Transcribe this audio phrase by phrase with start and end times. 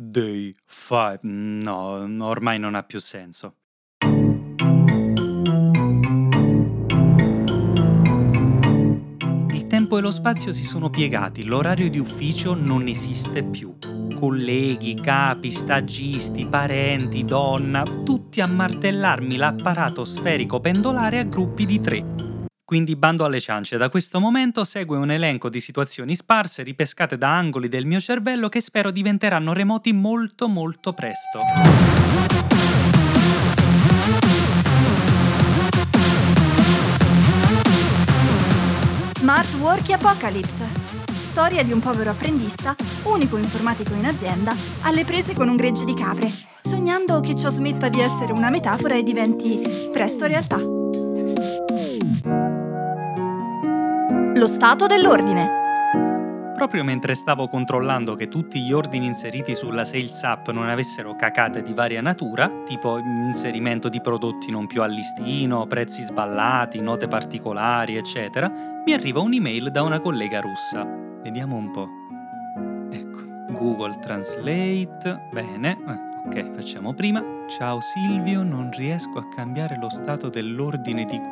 [0.00, 1.18] Day 5.
[1.22, 3.56] No, ormai non ha più senso.
[9.52, 13.76] Il tempo e lo spazio si sono piegati, l'orario di ufficio non esiste più.
[14.18, 22.29] Colleghi, capi, stagisti, parenti, donna, tutti a martellarmi l'apparato sferico pendolare a gruppi di tre.
[22.70, 27.36] Quindi bando alle ciance, da questo momento segue un elenco di situazioni sparse ripescate da
[27.36, 31.40] angoli del mio cervello che spero diventeranno remoti molto molto presto.
[39.16, 40.64] Smart Work Apocalypse.
[41.08, 45.94] Storia di un povero apprendista, unico informatico in azienda, alle prese con un gregge di
[45.94, 50.79] capre, sognando che ciò smetta di essere una metafora e diventi presto realtà.
[54.40, 56.54] Lo stato dell'ordine.
[56.54, 61.60] Proprio mentre stavo controllando che tutti gli ordini inseriti sulla Sales App non avessero cacate
[61.60, 67.98] di varia natura, tipo inserimento di prodotti non più al listino, prezzi sballati, note particolari,
[67.98, 68.50] eccetera,
[68.82, 70.86] mi arriva un'email da una collega russa.
[71.22, 71.88] Vediamo un po'.
[72.90, 77.22] Ecco, Google Translate, bene, eh, ok, facciamo prima.
[77.46, 81.28] Ciao Silvio, non riesco a cambiare lo stato dell'ordine di Q.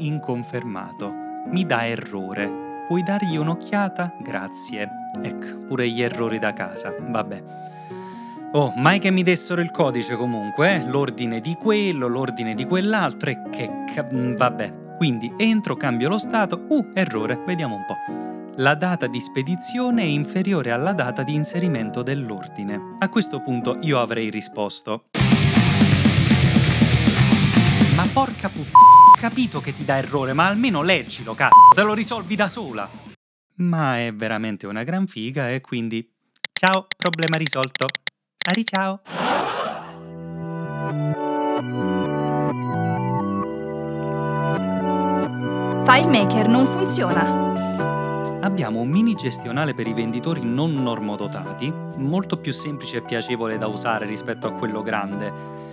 [0.00, 2.62] Inconfermato mi dà errore.
[2.86, 4.14] Puoi dargli un'occhiata?
[4.20, 4.88] Grazie.
[5.22, 6.94] Ecco, pure gli errori da casa.
[6.98, 7.42] Vabbè.
[8.52, 10.84] Oh, mai che mi dessero il codice comunque, eh?
[10.86, 13.70] L'ordine di quello, l'ordine di quell'altro e che...
[13.92, 14.74] Ca- mm, vabbè.
[14.96, 16.64] Quindi entro, cambio lo stato.
[16.68, 17.96] Uh, errore, vediamo un po'.
[18.56, 22.96] La data di spedizione è inferiore alla data di inserimento dell'ordine.
[23.00, 25.06] A questo punto io avrei risposto.
[27.94, 32.36] Ma porca puttana capito che ti dà errore, ma almeno leggilo, cazzo, te lo risolvi
[32.36, 32.86] da sola.
[33.56, 36.06] Ma è veramente una gran figa e quindi...
[36.52, 37.86] Ciao, problema risolto.
[38.46, 39.00] Ari ciao.
[45.86, 48.40] FileMaker non funziona.
[48.42, 53.68] Abbiamo un mini gestionale per i venditori non normodotati, molto più semplice e piacevole da
[53.68, 55.63] usare rispetto a quello grande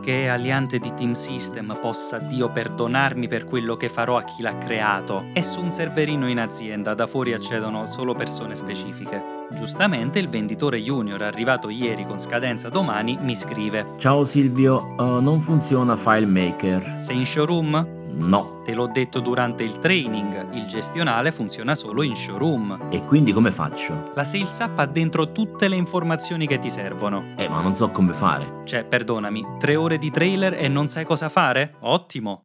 [0.00, 4.56] che aliante di Team System possa Dio perdonarmi per quello che farò a chi l'ha
[4.56, 5.26] creato.
[5.32, 9.36] È su un serverino in azienda, da fuori accedono solo persone specifiche.
[9.52, 15.40] Giustamente il venditore junior arrivato ieri con scadenza domani mi scrive Ciao Silvio, uh, non
[15.40, 16.96] funziona FileMaker.
[16.98, 17.97] Sei in showroom?
[18.18, 18.60] No.
[18.64, 22.88] Te l'ho detto durante il training, il gestionale funziona solo in showroom.
[22.90, 24.10] E quindi come faccio?
[24.14, 27.34] La Sales App ha dentro tutte le informazioni che ti servono.
[27.36, 28.62] Eh, ma non so come fare.
[28.64, 31.76] Cioè, perdonami, tre ore di trailer e non sai cosa fare?
[31.80, 32.44] Ottimo!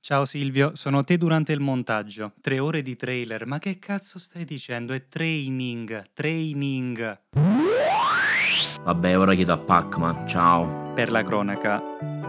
[0.00, 2.32] Ciao Silvio, sono te durante il montaggio.
[2.40, 4.92] Tre ore di trailer, ma che cazzo stai dicendo?
[4.92, 7.20] È training, training.
[8.84, 10.92] Vabbè, ora chiedo a Pacman, ciao.
[10.92, 11.80] Per la cronaca,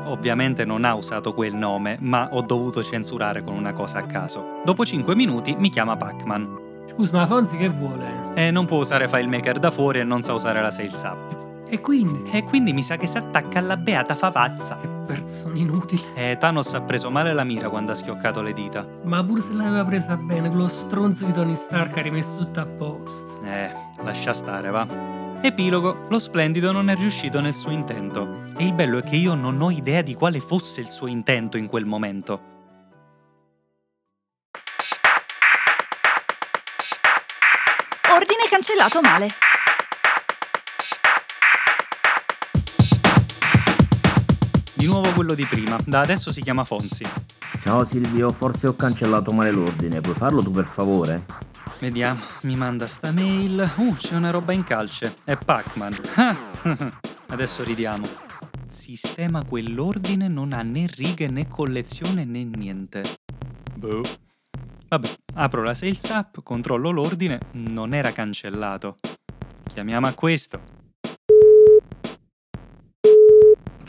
[0.06, 4.62] Ovviamente non ha usato quel nome, ma ho dovuto censurare con una cosa a caso.
[4.64, 6.62] Dopo 5 minuti mi chiama Pacman.
[6.94, 8.32] Scusa, ma Fonzi che vuole?
[8.36, 11.32] E non può usare FileMaker da fuori e non sa usare la Sales App.
[11.68, 12.30] E quindi?
[12.32, 14.78] E quindi mi sa che si attacca alla beata favazza.
[14.80, 16.02] Che persone inutili.
[16.14, 18.86] E Thanos ha preso male la mira quando ha schioccato le dita.
[19.04, 22.66] Ma pur se l'aveva presa bene, quello stronzo di Tony Stark ha rimesso tutto a
[22.66, 23.42] posto.
[23.44, 23.72] Eh,
[24.04, 25.13] lascia stare, va.
[25.46, 28.46] Epilogo, lo splendido non è riuscito nel suo intento.
[28.56, 31.58] E il bello è che io non ho idea di quale fosse il suo intento
[31.58, 32.42] in quel momento.
[38.10, 39.28] Ordine cancellato male.
[44.76, 47.06] Di nuovo quello di prima, da adesso si chiama Fonzi.
[47.62, 51.26] Ciao Silvio, forse ho cancellato male l'ordine, puoi farlo tu per favore?
[51.80, 53.72] Vediamo, mi manda sta mail.
[53.78, 55.16] Uh, c'è una roba in calce.
[55.24, 55.96] È Pac-Man.
[57.28, 58.08] Adesso ridiamo.
[58.70, 63.04] Sistema quell'ordine non ha né righe né collezione né niente.
[63.76, 64.02] Boh.
[64.88, 68.96] Vabbè, apro la Sales App, controllo l'ordine, non era cancellato.
[69.74, 70.73] Chiamiamo a questo.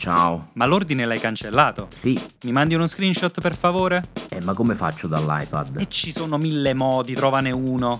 [0.05, 0.49] Ciao.
[0.53, 1.87] Ma l'ordine l'hai cancellato?
[1.89, 2.15] Sì.
[2.43, 4.03] Mi mandi uno screenshot per favore?
[4.29, 5.79] Eh, ma come faccio dall'iPad?
[5.79, 7.99] E ci sono mille modi, trovane uno.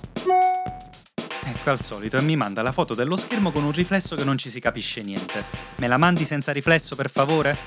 [1.43, 4.37] Ecco al solito e mi manda la foto dello schermo con un riflesso che non
[4.37, 5.43] ci si capisce niente.
[5.77, 7.57] Me la mandi senza riflesso per favore?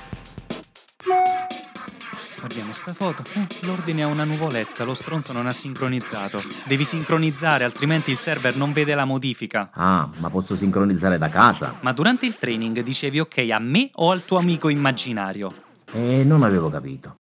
[2.39, 3.23] Guardiamo sta foto.
[3.35, 6.41] Uh, l'ordine ha una nuvoletta, lo stronzo non ha sincronizzato.
[6.65, 9.69] Devi sincronizzare, altrimenti il server non vede la modifica.
[9.73, 11.75] Ah, ma posso sincronizzare da casa?
[11.81, 15.51] Ma durante il training dicevi ok a me o al tuo amico immaginario?
[15.91, 17.15] Eh, non avevo capito.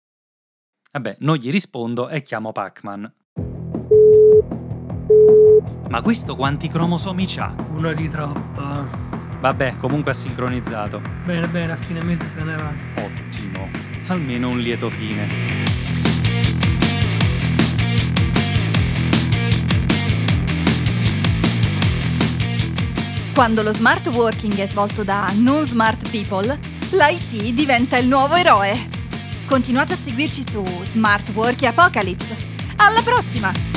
[0.90, 3.12] Vabbè, non gli rispondo e chiamo Pacman.
[5.88, 7.54] Ma questo quanti cromosomi c'ha?
[7.70, 8.62] Uno di troppo.
[9.40, 11.00] Vabbè, comunque ha sincronizzato.
[11.24, 12.72] Bene, bene, a fine mese se ne va.
[12.96, 13.23] Ottimo.
[14.06, 15.64] Almeno un lieto fine.
[23.32, 26.58] Quando lo smart working è svolto da non smart people,
[26.90, 28.88] l'IT diventa il nuovo eroe.
[29.46, 30.62] Continuate a seguirci su
[30.92, 32.36] Smart Working Apocalypse.
[32.76, 33.73] Alla prossima!